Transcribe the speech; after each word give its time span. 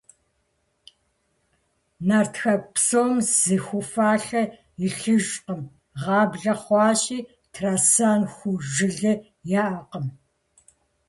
Нарт 2.07 2.33
хэку 2.41 2.71
псом 2.73 3.11
зы 3.41 3.57
ху 3.65 3.79
фалъэ 3.91 4.43
илъыжкъым, 4.85 5.61
гъаблэ 6.01 6.53
хъуащи, 6.61 7.19
трасэн 7.53 8.21
ху 8.33 8.49
жылэ 8.73 9.13
яӀэкъым. 9.63 10.07